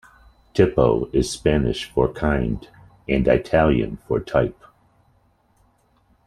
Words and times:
"Tipo" 0.55 1.13
is 1.13 1.29
Spanish 1.29 1.85
for 1.87 2.11
"kind", 2.11 2.67
and 3.07 3.27
Italian 3.27 3.97
for 4.07 4.19
"type". 4.19 4.59